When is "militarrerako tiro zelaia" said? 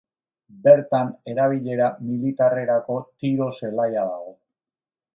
2.07-4.11